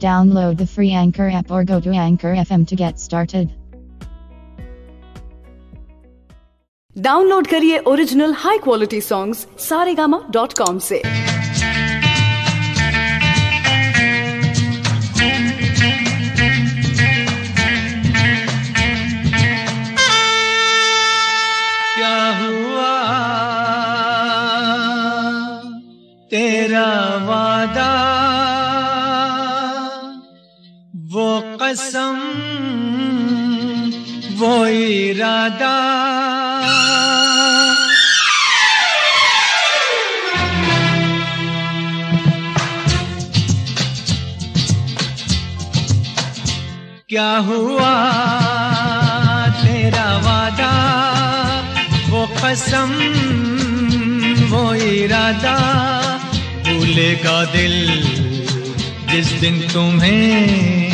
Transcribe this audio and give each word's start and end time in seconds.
Download 0.00 0.56
the 0.56 0.66
free 0.66 0.92
Anchor 0.92 1.28
app 1.28 1.50
or 1.50 1.64
go 1.64 1.80
to 1.80 1.90
Anchor 1.90 2.34
FM 2.34 2.66
to 2.68 2.76
get 2.76 2.98
started. 2.98 3.50
Download 6.96 7.46
करिए 7.46 7.78
original 7.86 8.32
high 8.38 8.58
quality 8.64 9.00
songs 9.00 9.46
Saregama 9.68 10.20
dot 10.30 10.52
com 10.58 10.78
से 10.86 11.00
क्या 21.94 22.18
हुआ 22.40 22.90
तेरा 26.30 26.88
वादा 27.28 27.90
कसम 31.65 32.17
वो 34.39 34.53
इरादा 34.67 35.73
क्या 47.09 47.31
हुआ 47.47 47.93
तेरा 49.63 50.07
वादा? 50.27 50.71
वो 52.09 52.25
कसम 52.43 52.93
वो 54.53 54.63
इरादा 54.93 55.57
भूलेगा 56.69 57.43
दिल 57.53 57.77
जिस 59.11 59.31
दिन 59.41 59.59
तुम्हें 59.73 60.84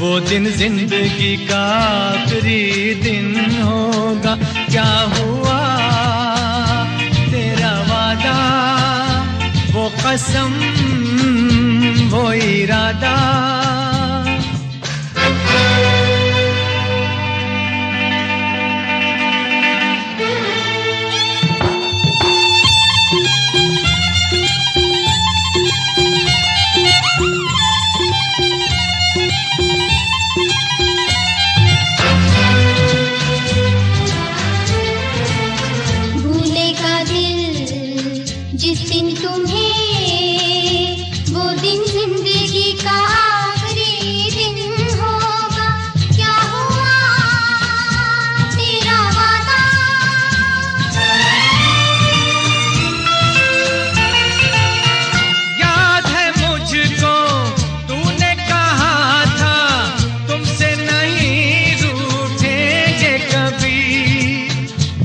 वो 0.00 0.20
दिन 0.20 0.44
ज़िंदगी 0.50 1.36
का 1.46 1.60
आखिरी 1.60 2.94
दिन 2.94 3.60
होगा। 3.62 4.34
क्या 4.70 4.88
हुआ? 5.16 5.58
तेरा 7.30 7.72
वादा, 7.90 8.36
वो 9.72 9.88
कसम, 10.00 10.52
वो 12.08 12.32
इरादा। 12.32 13.59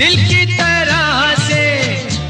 दिल 0.00 0.14
की 0.28 0.44
तरह 0.56 1.34
से 1.38 1.64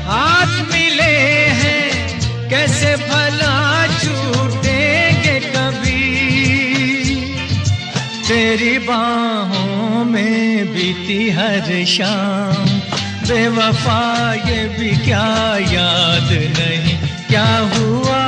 हाथ 0.04 0.54
मिले 0.72 1.18
हैं, 1.58 2.48
कैसे 2.50 2.94
भला 2.96 3.86
छूटेंगे 3.98 5.38
कभी? 5.54 6.00
तेरी 8.28 8.78
बाहों 8.78 10.04
में 10.04 10.66
बीती 10.74 11.20
हर 11.30 11.70
शाम, 11.86 12.66
बेवफा 13.28 14.02
ये 14.48 14.60
भी 14.68 14.90
क्या 15.04 15.28
याद 15.70 16.28
नहीं, 16.58 16.98
क्या 17.28 17.48
हुआ? 17.74 18.24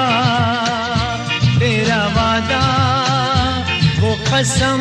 तेरा 1.59 2.03
वादा, 2.16 2.64
वो 3.98 4.14
कसम 4.30 4.80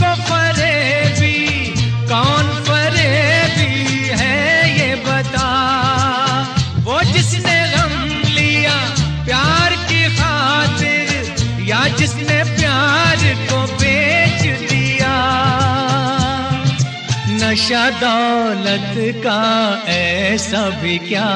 मुझको 0.00 0.22
फरेबी 0.28 1.38
कौन 2.08 2.46
फरेबी 2.66 3.72
है 4.20 4.38
ये 4.78 4.94
बता? 5.04 5.48
वो 6.84 7.00
जिसने 7.12 7.58
गम 7.72 7.92
लिया 8.28 8.76
प्यार 9.24 9.76
की 9.90 10.02
खातिर, 10.16 11.66
या 11.68 11.82
जिसने 11.98 12.38
प्यार 12.56 13.24
को 13.50 13.60
बेच 13.74 14.42
दिया? 14.70 15.16
नशा 17.42 17.84
दौलत 18.00 18.94
का 19.26 19.42
ऐसा 19.90 20.68
भी 20.80 20.98
क्या 21.08 21.30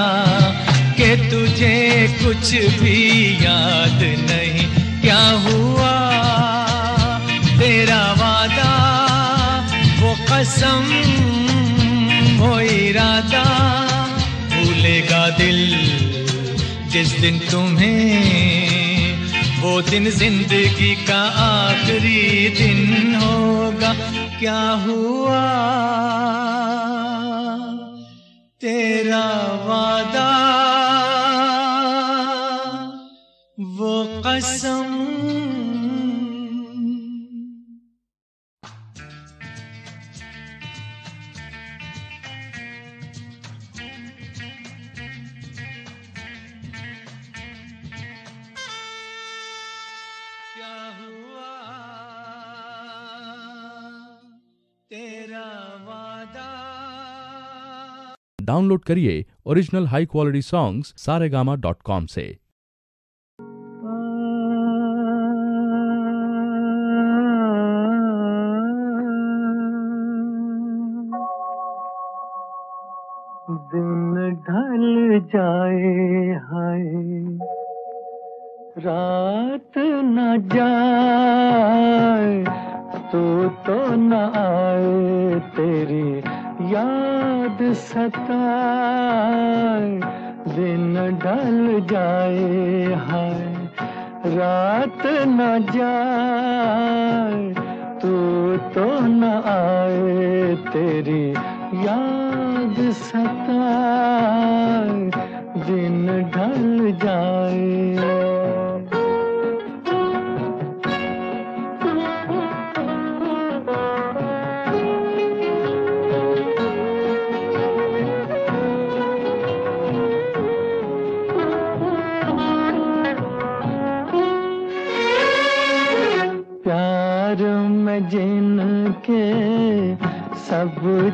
कि 0.97 1.15
तुझे 1.31 1.77
कुछ 2.23 2.55
भी 2.81 3.01
याद 3.45 4.01
नहीं? 4.31 4.67
क्या 5.01 5.23
हुआ 5.47 5.93
तेरा 7.59 8.03
कसम 10.15 10.85
वो 12.39 12.61
इरादा, 12.61 13.45
भूलेगा 14.55 15.29
दिल 15.31 15.61
जिस 16.89 17.13
दिन 17.21 17.39
तुम्हें, 17.51 19.15
वो 19.63 19.81
दिन 19.83 20.11
ज़िंदगी 20.11 20.95
का 21.07 21.21
आखिरी 21.43 22.49
दिन 22.59 23.15
होगा। 23.15 23.93
क्या 24.39 24.61
हुआ? 24.85 25.43
तेरा 28.61 29.27
वादा, 29.67 30.31
वो 33.59 33.95
कसम 34.27 34.94
डाउनलोड 58.43 58.81
करिए 58.81 59.27
original 59.47 59.87
high 59.87 60.07
quality 60.07 60.43
songs 60.43 60.95
Saregama 60.97 61.55
dot 61.55 61.83
com 61.83 62.07
से। 62.07 62.45
दिन 73.75 74.41
ढल 74.49 75.21
जाए 75.21 76.41
हाय 76.45 76.83
रात 78.79 79.79
न 79.79 80.49
जाए 80.55 82.74
तू 83.15 83.49
तो 83.67 83.75
न 83.95 84.13
आए, 84.37 85.39
तेरी 85.57 86.07
याद 86.75 87.59
सताए, 87.75 89.91
दिन 90.55 90.95
ढल 91.23 91.59
जाए, 91.91 92.95
हाय, 92.95 93.43
रात 94.35 95.03
न 95.27 95.39
जाए, 95.75 97.39
तू 98.03 98.15
तो 98.75 98.87
न 99.01 99.23
आए, 99.47 100.55
तेरी 100.73 101.25
याद 101.87 102.77
सताए, 102.93 104.95
दिन 105.67 105.97
ढल 106.35 106.63
जाए। 107.05 107.34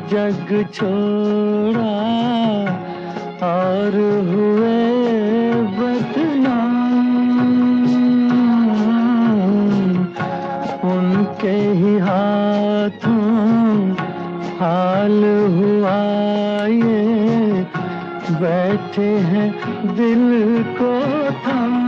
जग 0.09 0.49
छोड़ा 0.73 1.91
और 3.47 3.95
हुए 4.29 4.79
बदनाम। 5.77 6.71
उनके 10.91 11.55
ही 11.79 11.97
हाथों 11.99 13.19
हाल 14.61 15.19
हुआ 15.55 15.99
ये, 16.67 17.03
बैठे 18.41 19.09
हैं 19.29 19.49
दिल 19.95 20.27
को 20.79 20.93
थाम। 21.45 21.79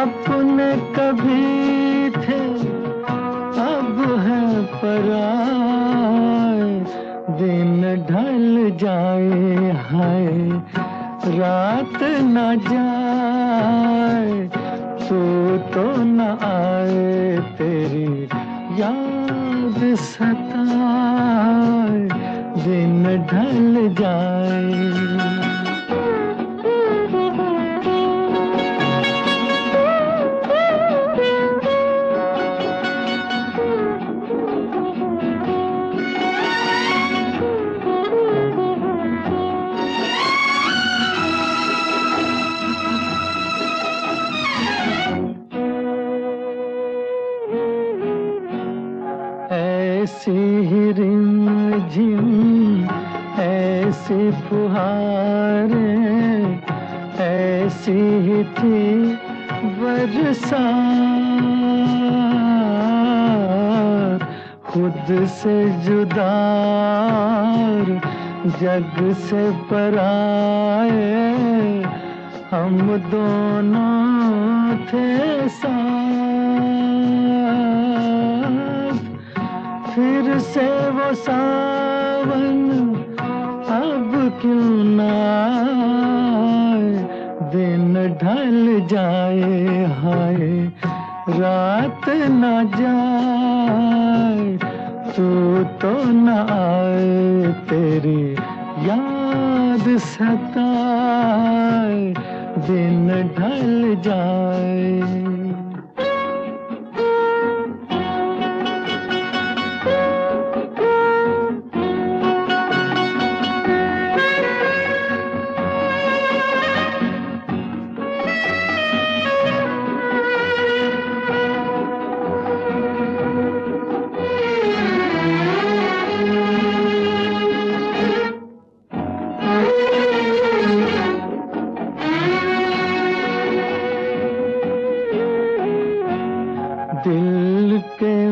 अपने 0.00 0.68
कभी 0.96 1.49
रात 11.40 12.02
न 12.02 12.42
जाए 12.64 14.32
तू 15.08 15.20
तो 15.74 15.84
न 16.02 16.20
आए 16.48 17.38
तेरी 17.58 18.10
याद 18.80 19.78
सताए 20.04 22.00
दिन 22.64 23.02
ढल 23.32 23.94
जाए। 24.00 25.39
थी 58.80 60.34
खुद 64.70 65.26
से 65.28 65.70
जुदा 65.80 66.34
जग 68.60 69.12
से 69.12 69.50
पराए, 69.50 71.02
हम 72.50 72.78
दोनों 73.10 74.76
थे 74.86 75.48
साथ 75.48 76.00
फिर 79.94 80.38
से 80.38 80.90
वो 80.90 81.14
सावन, 81.14 82.70
अब 83.70 84.38
क्यों 84.42 84.84
ना? 84.84 85.99
ढल 88.08 88.86
जाए, 88.86 89.84
हाय। 89.84 90.72
रात 91.28 92.08
न 92.08 92.72
जाए, 92.78 94.58
तू 95.12 95.64
तो 95.64 96.04
न 96.04 96.46
आए, 96.50 97.52
तेरी 97.52 98.36
याद 98.88 99.98
सताए। 99.98 102.14
दिन 102.58 103.30
ढल 103.38 103.96
जाए। 104.00 105.39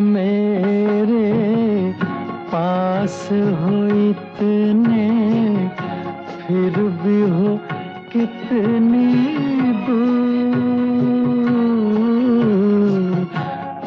मेरे 0.00 1.28
पास 2.52 3.28
हो 3.33 3.76
इतने, 4.00 5.07
फिर 6.38 6.78
भी 7.02 7.21
हो 7.31 7.57
कितनी 8.12 9.07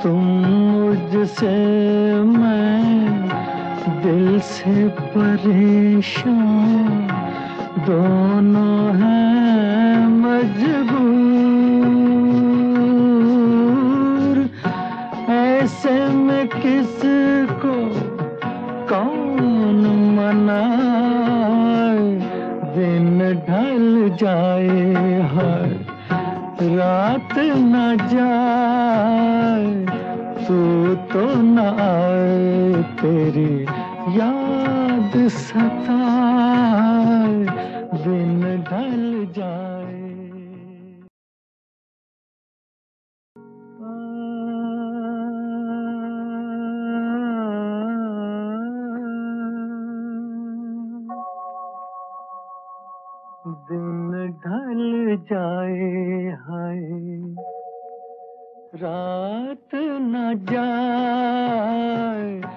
तुम 0.03 0.21
मुझसे 0.45 1.57
मैं 2.23 3.29
दिल 4.03 4.39
से 4.39 4.87
परेशान, 5.13 6.47
दोनों 7.87 8.77
हैं 8.95 10.07
मजबूर। 10.21 11.70
ऐसे 15.81 16.07
में 16.07 16.47
किसको 16.47 17.73
कौन 18.89 19.79
मनाए? 20.17 21.97
दिन 22.75 23.19
ढल 23.49 24.15
जाए, 24.15 25.21
हर 25.21 25.85
रात 26.77 27.33
न 27.37 27.97
जाए। 28.13 29.85
तू 30.45 30.59
तो 31.13 31.41
न 31.41 31.59
आए, 31.79 32.83
तेरी 32.83 33.63
याद 34.19 35.27
सताए। 35.27 36.40
ढल 54.31 55.19
जाए 55.29 56.31
हाय। 56.31 56.79
रात 58.75 59.75
न 59.75 60.45
जाए। 60.51 62.50